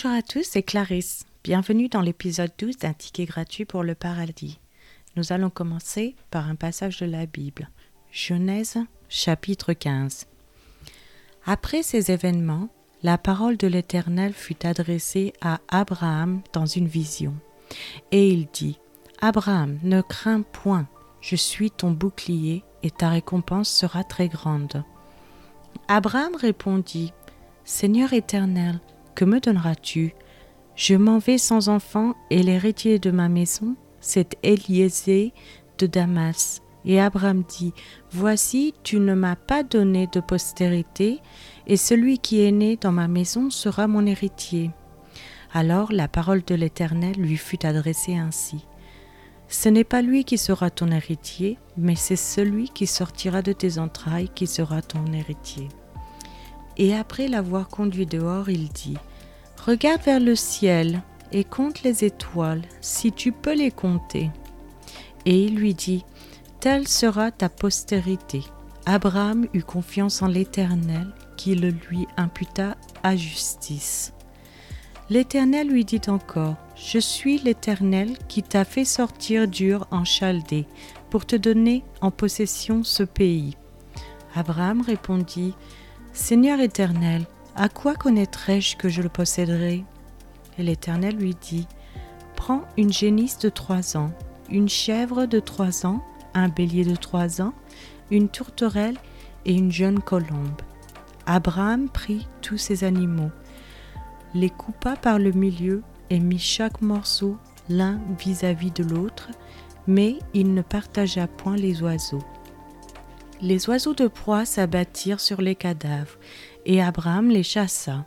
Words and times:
Bonjour 0.00 0.16
à 0.16 0.22
tous, 0.22 0.44
c'est 0.44 0.62
Clarisse. 0.62 1.24
Bienvenue 1.42 1.88
dans 1.88 2.02
l'épisode 2.02 2.52
12 2.56 2.76
d'un 2.76 2.92
ticket 2.92 3.24
gratuit 3.24 3.64
pour 3.64 3.82
le 3.82 3.96
paradis. 3.96 4.60
Nous 5.16 5.32
allons 5.32 5.50
commencer 5.50 6.14
par 6.30 6.48
un 6.48 6.54
passage 6.54 7.00
de 7.00 7.06
la 7.06 7.26
Bible. 7.26 7.68
Genèse 8.12 8.78
chapitre 9.08 9.72
15. 9.72 10.28
Après 11.44 11.82
ces 11.82 12.12
événements, 12.12 12.68
la 13.02 13.18
parole 13.18 13.56
de 13.56 13.66
l'Éternel 13.66 14.34
fut 14.34 14.64
adressée 14.64 15.32
à 15.40 15.58
Abraham 15.66 16.42
dans 16.52 16.66
une 16.66 16.86
vision. 16.86 17.34
Et 18.12 18.28
il 18.28 18.46
dit, 18.52 18.78
Abraham, 19.20 19.80
ne 19.82 20.00
crains 20.00 20.42
point, 20.42 20.86
je 21.20 21.34
suis 21.34 21.72
ton 21.72 21.90
bouclier 21.90 22.62
et 22.84 22.92
ta 22.92 23.08
récompense 23.08 23.68
sera 23.68 24.04
très 24.04 24.28
grande. 24.28 24.84
Abraham 25.88 26.36
répondit, 26.36 27.12
Seigneur 27.64 28.12
éternel, 28.12 28.78
que 29.18 29.24
me 29.24 29.40
donneras-tu? 29.40 30.14
Je 30.76 30.94
m'en 30.94 31.18
vais 31.18 31.38
sans 31.38 31.68
enfant, 31.68 32.14
et 32.30 32.40
l'héritier 32.40 33.00
de 33.00 33.10
ma 33.10 33.28
maison, 33.28 33.74
c'est 33.98 34.36
Eliezer 34.44 35.32
de 35.78 35.88
Damas. 35.88 36.62
Et 36.84 37.00
Abraham 37.00 37.42
dit, 37.42 37.72
Voici, 38.12 38.74
tu 38.84 39.00
ne 39.00 39.14
m'as 39.14 39.34
pas 39.34 39.64
donné 39.64 40.06
de 40.12 40.20
postérité, 40.20 41.18
et 41.66 41.76
celui 41.76 42.18
qui 42.20 42.44
est 42.44 42.52
né 42.52 42.76
dans 42.76 42.92
ma 42.92 43.08
maison 43.08 43.50
sera 43.50 43.88
mon 43.88 44.06
héritier. 44.06 44.70
Alors 45.52 45.90
la 45.90 46.06
parole 46.06 46.44
de 46.44 46.54
l'Éternel 46.54 47.16
lui 47.16 47.38
fut 47.38 47.66
adressée 47.66 48.14
ainsi. 48.14 48.68
Ce 49.48 49.68
n'est 49.68 49.82
pas 49.82 50.00
lui 50.00 50.22
qui 50.22 50.38
sera 50.38 50.70
ton 50.70 50.92
héritier, 50.92 51.58
mais 51.76 51.96
c'est 51.96 52.14
celui 52.14 52.68
qui 52.68 52.86
sortira 52.86 53.42
de 53.42 53.52
tes 53.52 53.80
entrailles 53.80 54.30
qui 54.32 54.46
sera 54.46 54.80
ton 54.80 55.12
héritier. 55.12 55.66
Et 56.78 56.94
après 56.94 57.28
l'avoir 57.28 57.68
conduit 57.68 58.06
dehors, 58.06 58.48
il 58.48 58.68
dit, 58.68 58.96
Regarde 59.66 60.02
vers 60.02 60.20
le 60.20 60.36
ciel 60.36 61.02
et 61.32 61.44
compte 61.44 61.82
les 61.82 62.04
étoiles, 62.04 62.62
si 62.80 63.12
tu 63.12 63.32
peux 63.32 63.54
les 63.54 63.72
compter. 63.72 64.30
Et 65.26 65.44
il 65.44 65.56
lui 65.56 65.74
dit, 65.74 66.04
Telle 66.60 66.88
sera 66.88 67.30
ta 67.30 67.48
postérité. 67.48 68.42
Abraham 68.86 69.46
eut 69.52 69.62
confiance 69.62 70.22
en 70.22 70.28
l'Éternel, 70.28 71.12
qui 71.36 71.54
le 71.54 71.70
lui 71.70 72.06
imputa 72.16 72.76
à 73.02 73.16
justice. 73.16 74.12
L'Éternel 75.10 75.68
lui 75.68 75.84
dit 75.84 76.00
encore, 76.08 76.56
Je 76.76 76.98
suis 76.98 77.38
l'Éternel 77.38 78.16
qui 78.28 78.42
t'a 78.42 78.64
fait 78.64 78.84
sortir 78.84 79.48
d'Ur 79.48 79.86
en 79.90 80.04
Chaldée, 80.04 80.66
pour 81.10 81.26
te 81.26 81.36
donner 81.36 81.82
en 82.00 82.10
possession 82.10 82.84
ce 82.84 83.02
pays. 83.02 83.56
Abraham 84.34 84.82
répondit, 84.82 85.54
Seigneur 86.20 86.58
Éternel, 86.58 87.24
à 87.54 87.68
quoi 87.68 87.94
connaîtrais-je 87.94 88.76
que 88.76 88.88
je 88.88 89.02
le 89.02 89.08
posséderai? 89.08 89.84
Et 90.58 90.62
l'Éternel 90.64 91.16
lui 91.16 91.34
dit, 91.40 91.66
Prends 92.34 92.62
une 92.76 92.92
génisse 92.92 93.38
de 93.38 93.48
trois 93.48 93.96
ans, 93.96 94.10
une 94.50 94.68
chèvre 94.68 95.26
de 95.26 95.38
trois 95.38 95.86
ans, 95.86 96.04
un 96.34 96.48
bélier 96.48 96.84
de 96.84 96.96
trois 96.96 97.40
ans, 97.40 97.54
une 98.10 98.28
tourterelle 98.28 98.98
et 99.46 99.54
une 99.54 99.70
jeune 99.70 100.00
colombe. 100.00 100.60
Abraham 101.24 101.88
prit 101.88 102.26
tous 102.42 102.58
ces 102.58 102.82
animaux, 102.82 103.30
les 104.34 104.50
coupa 104.50 104.96
par 104.96 105.20
le 105.20 105.30
milieu 105.30 105.82
et 106.10 106.18
mit 106.18 106.40
chaque 106.40 106.82
morceau 106.82 107.38
l'un 107.70 108.00
vis-à-vis 108.18 108.72
de 108.72 108.82
l'autre, 108.82 109.30
mais 109.86 110.18
il 110.34 110.52
ne 110.52 110.62
partagea 110.62 111.28
point 111.28 111.56
les 111.56 111.80
oiseaux. 111.80 112.24
Les 113.40 113.68
oiseaux 113.68 113.94
de 113.94 114.08
proie 114.08 114.44
s'abattirent 114.44 115.20
sur 115.20 115.40
les 115.40 115.54
cadavres, 115.54 116.18
et 116.66 116.82
Abraham 116.82 117.30
les 117.30 117.44
chassa. 117.44 118.04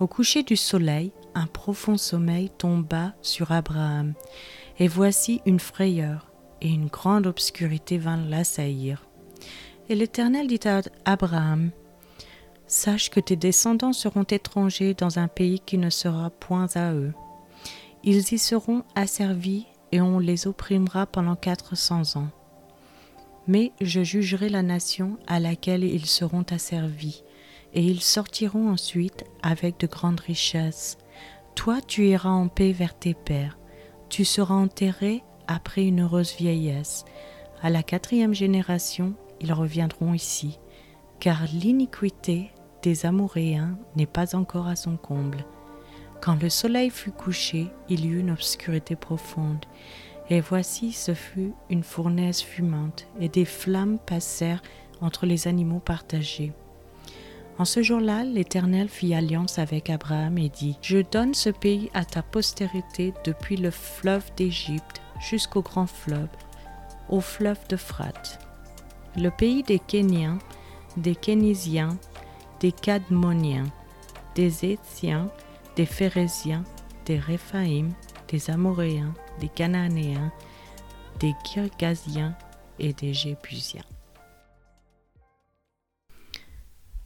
Au 0.00 0.08
coucher 0.08 0.42
du 0.42 0.56
soleil, 0.56 1.12
un 1.34 1.46
profond 1.46 1.96
sommeil 1.96 2.50
tomba 2.50 3.14
sur 3.22 3.52
Abraham, 3.52 4.14
et 4.80 4.88
voici 4.88 5.40
une 5.46 5.60
frayeur, 5.60 6.32
et 6.60 6.68
une 6.68 6.88
grande 6.88 7.28
obscurité 7.28 7.98
vint 7.98 8.16
l'assaillir. 8.16 9.06
Et 9.88 9.94
l'Éternel 9.94 10.48
dit 10.48 10.60
à 10.64 10.82
Abraham, 11.04 11.70
Sache 12.66 13.10
que 13.10 13.20
tes 13.20 13.36
descendants 13.36 13.92
seront 13.92 14.24
étrangers 14.24 14.92
dans 14.92 15.20
un 15.20 15.28
pays 15.28 15.60
qui 15.60 15.78
ne 15.78 15.88
sera 15.88 16.30
point 16.30 16.66
à 16.74 16.92
eux. 16.92 17.14
Ils 18.02 18.32
y 18.32 18.38
seront 18.38 18.82
asservis 18.94 19.66
et 19.92 20.00
on 20.00 20.18
les 20.18 20.46
opprimera 20.46 21.06
pendant 21.06 21.36
quatre 21.36 21.76
cents 21.76 22.16
ans. 22.16 22.28
Mais 23.48 23.72
je 23.80 24.04
jugerai 24.04 24.48
la 24.48 24.62
nation 24.62 25.18
à 25.26 25.40
laquelle 25.40 25.82
ils 25.82 26.06
seront 26.06 26.44
asservis, 26.50 27.24
et 27.74 27.82
ils 27.82 28.02
sortiront 28.02 28.68
ensuite 28.68 29.24
avec 29.42 29.80
de 29.80 29.86
grandes 29.86 30.20
richesses. 30.20 30.98
Toi 31.54 31.80
tu 31.80 32.06
iras 32.06 32.30
en 32.30 32.48
paix 32.48 32.72
vers 32.72 32.96
tes 32.96 33.14
pères, 33.14 33.58
tu 34.08 34.24
seras 34.24 34.54
enterré 34.54 35.22
après 35.48 35.84
une 35.84 36.02
heureuse 36.02 36.34
vieillesse. 36.36 37.04
À 37.62 37.70
la 37.70 37.82
quatrième 37.82 38.34
génération, 38.34 39.14
ils 39.40 39.52
reviendront 39.52 40.14
ici, 40.14 40.58
car 41.20 41.42
l'iniquité 41.52 42.50
des 42.82 43.06
Amoréens 43.06 43.76
n'est 43.96 44.06
pas 44.06 44.36
encore 44.36 44.68
à 44.68 44.76
son 44.76 44.96
comble. 44.96 45.44
Quand 46.20 46.40
le 46.40 46.50
soleil 46.50 46.90
fut 46.90 47.10
couché, 47.10 47.68
il 47.88 48.04
y 48.04 48.08
eut 48.08 48.20
une 48.20 48.30
obscurité 48.30 48.96
profonde, 48.96 49.64
et 50.30 50.40
voici 50.40 50.92
ce 50.92 51.14
fut 51.14 51.52
une 51.70 51.82
fournaise 51.82 52.40
fumante, 52.40 53.06
et 53.20 53.28
des 53.28 53.44
flammes 53.44 53.98
passèrent 53.98 54.62
entre 55.00 55.26
les 55.26 55.48
animaux 55.48 55.80
partagés. 55.80 56.52
En 57.58 57.64
ce 57.64 57.82
jour-là, 57.82 58.22
l'Éternel 58.22 58.88
fit 58.88 59.14
alliance 59.14 59.58
avec 59.58 59.90
Abraham 59.90 60.38
et 60.38 60.48
dit, 60.48 60.76
Je 60.80 60.98
donne 60.98 61.34
ce 61.34 61.50
pays 61.50 61.90
à 61.92 62.04
ta 62.04 62.22
postérité 62.22 63.12
depuis 63.24 63.56
le 63.56 63.70
fleuve 63.70 64.24
d'Égypte 64.36 65.00
jusqu'au 65.18 65.62
grand 65.62 65.88
fleuve, 65.88 66.28
au 67.08 67.20
fleuve 67.20 67.58
d'Euphrate. 67.68 68.38
Le 69.16 69.30
pays 69.30 69.64
des 69.64 69.80
Kéniens, 69.80 70.38
des 70.96 71.16
Kénisiens, 71.16 71.98
des 72.60 72.70
Cadmoniens, 72.70 73.66
des 74.36 74.64
Étiens, 74.64 75.28
des 75.74 75.86
Phérésiens, 75.86 76.62
des 77.06 77.18
Réphaïm, 77.18 77.92
des 78.28 78.50
Amoréens, 78.50 79.14
des 79.40 79.48
Cananéens, 79.48 80.32
des 81.20 81.34
Kirgaziens 81.44 82.36
et 82.78 82.92
des 82.92 83.12
Jébusiens. 83.12 83.82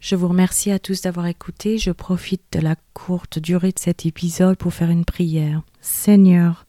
Je 0.00 0.16
vous 0.16 0.28
remercie 0.28 0.70
à 0.70 0.78
tous 0.78 1.02
d'avoir 1.02 1.26
écouté. 1.26 1.76
Je 1.76 1.90
profite 1.90 2.42
de 2.52 2.60
la 2.60 2.76
courte 2.94 3.38
durée 3.38 3.70
de 3.70 3.78
cet 3.78 4.06
épisode 4.06 4.56
pour 4.56 4.72
faire 4.72 4.90
une 4.90 5.04
prière. 5.04 5.62
Seigneur, 5.82 6.66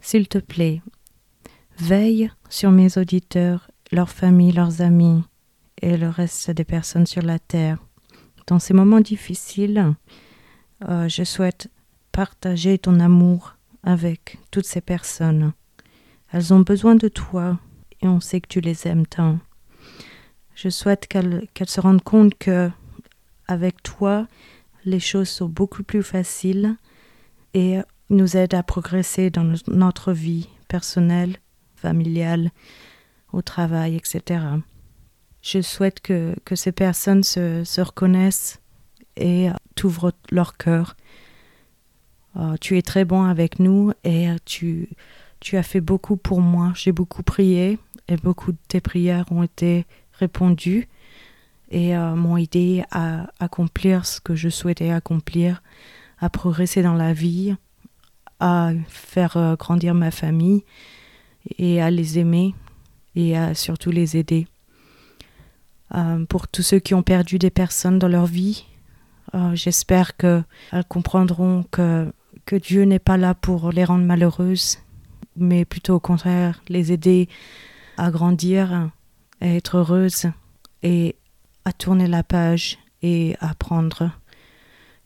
s'il 0.00 0.26
te 0.26 0.38
plaît, 0.38 0.82
veille 1.78 2.30
sur 2.48 2.72
mes 2.72 2.98
auditeurs, 2.98 3.70
leurs 3.92 4.10
familles, 4.10 4.52
leurs 4.52 4.82
amis 4.82 5.22
et 5.80 5.96
le 5.96 6.08
reste 6.08 6.50
des 6.50 6.64
personnes 6.64 7.06
sur 7.06 7.22
la 7.22 7.38
terre. 7.38 7.78
Dans 8.48 8.58
ces 8.58 8.74
moments 8.74 9.00
difficiles, 9.00 9.94
euh, 10.88 11.08
je 11.08 11.22
souhaite 11.22 11.70
partager 12.10 12.78
ton 12.78 12.98
amour 12.98 13.55
avec 13.86 14.38
toutes 14.50 14.66
ces 14.66 14.82
personnes. 14.82 15.54
Elles 16.32 16.52
ont 16.52 16.60
besoin 16.60 16.96
de 16.96 17.08
toi 17.08 17.58
et 18.02 18.08
on 18.08 18.20
sait 18.20 18.40
que 18.42 18.48
tu 18.48 18.60
les 18.60 18.86
aimes 18.86 19.06
tant. 19.06 19.38
Je 20.54 20.68
souhaite 20.68 21.06
qu'elles 21.06 21.48
se 21.66 21.80
rendent 21.80 22.02
compte 22.02 22.34
que 22.36 22.70
avec 23.48 23.82
toi, 23.82 24.26
les 24.84 25.00
choses 25.00 25.28
sont 25.28 25.48
beaucoup 25.48 25.82
plus 25.82 26.02
faciles 26.02 26.76
et 27.54 27.78
nous 28.10 28.36
aident 28.36 28.54
à 28.54 28.62
progresser 28.62 29.30
dans 29.30 29.54
notre 29.68 30.12
vie 30.12 30.48
personnelle, 30.68 31.36
familiale, 31.76 32.50
au 33.32 33.42
travail, 33.42 33.96
etc. 33.96 34.44
Je 35.42 35.60
souhaite 35.60 36.00
que, 36.00 36.34
ces 36.54 36.72
personnes 36.72 37.22
se, 37.22 37.62
se 37.64 37.80
reconnaissent 37.80 38.60
et 39.16 39.48
t'ouvrent 39.74 40.12
leur 40.30 40.56
cœur. 40.56 40.96
Euh, 42.38 42.56
tu 42.60 42.76
es 42.76 42.82
très 42.82 43.04
bon 43.04 43.24
avec 43.24 43.58
nous 43.58 43.92
et 44.04 44.28
tu, 44.44 44.90
tu 45.40 45.56
as 45.56 45.62
fait 45.62 45.80
beaucoup 45.80 46.16
pour 46.16 46.40
moi. 46.40 46.72
J'ai 46.74 46.92
beaucoup 46.92 47.22
prié 47.22 47.78
et 48.08 48.16
beaucoup 48.16 48.52
de 48.52 48.58
tes 48.68 48.80
prières 48.80 49.24
ont 49.30 49.42
été 49.42 49.86
répondu 50.12 50.88
et 51.70 51.96
euh, 51.96 52.14
m'ont 52.14 52.36
aidé 52.36 52.84
à 52.90 53.28
accomplir 53.40 54.06
ce 54.06 54.20
que 54.20 54.34
je 54.34 54.48
souhaitais 54.48 54.90
accomplir, 54.90 55.62
à 56.18 56.28
progresser 56.28 56.82
dans 56.82 56.94
la 56.94 57.12
vie, 57.12 57.56
à 58.38 58.72
faire 58.88 59.36
euh, 59.36 59.56
grandir 59.56 59.94
ma 59.94 60.10
famille 60.10 60.64
et 61.58 61.80
à 61.80 61.90
les 61.90 62.18
aimer 62.18 62.54
et 63.14 63.36
à 63.36 63.54
surtout 63.54 63.90
les 63.90 64.16
aider. 64.16 64.46
Pour 66.28 66.48
tous 66.48 66.62
ceux 66.62 66.80
qui 66.80 66.94
ont 66.94 67.04
perdu 67.04 67.38
des 67.38 67.48
personnes 67.48 67.98
dans 67.98 68.08
leur 68.08 68.26
vie, 68.26 68.66
j'espère 69.54 70.16
qu'elles 70.16 70.44
comprendront 70.88 71.62
que, 71.70 72.12
que 72.46 72.56
Dieu 72.56 72.84
n'est 72.84 73.00
pas 73.00 73.16
là 73.16 73.34
pour 73.34 73.72
les 73.72 73.84
rendre 73.84 74.04
malheureuses, 74.04 74.78
mais 75.36 75.64
plutôt 75.64 75.96
au 75.96 76.00
contraire 76.00 76.62
les 76.68 76.92
aider 76.92 77.28
à 77.98 78.10
grandir 78.10 78.90
à 79.40 79.46
être 79.46 79.78
heureuse 79.78 80.26
et 80.82 81.16
à 81.64 81.72
tourner 81.72 82.06
la 82.06 82.22
page 82.22 82.78
et 83.02 83.36
à 83.40 83.50
apprendre 83.50 84.10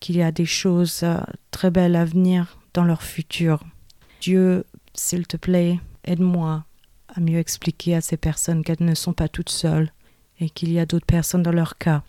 qu'il 0.00 0.16
y 0.16 0.22
a 0.22 0.32
des 0.32 0.46
choses 0.46 1.02
euh, 1.02 1.20
très 1.50 1.70
belles 1.70 1.96
à 1.96 2.04
venir 2.04 2.58
dans 2.72 2.84
leur 2.84 3.02
futur. 3.02 3.64
Dieu, 4.20 4.64
s'il 4.94 5.26
te 5.26 5.36
plaît, 5.36 5.80
aide-moi 6.04 6.64
à 7.08 7.20
mieux 7.20 7.38
expliquer 7.38 7.94
à 7.94 8.00
ces 8.00 8.16
personnes 8.16 8.62
qu'elles 8.62 8.76
ne 8.80 8.94
sont 8.94 9.12
pas 9.12 9.28
toutes 9.28 9.50
seules 9.50 9.90
et 10.40 10.50
qu'il 10.50 10.72
y 10.72 10.78
a 10.78 10.86
d'autres 10.86 11.06
personnes 11.06 11.42
dans 11.42 11.52
leur 11.52 11.78
cas. 11.78 12.02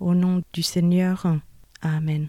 Au 0.00 0.14
nom 0.14 0.42
du 0.52 0.62
Seigneur, 0.62 1.26
Amen. 1.82 2.28